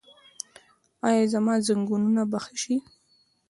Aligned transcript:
ایا 1.07 1.23
زما 1.33 1.53
زنګونونه 1.67 2.21
به 2.31 2.37
ښه 2.43 2.53
شي؟ 2.61 2.75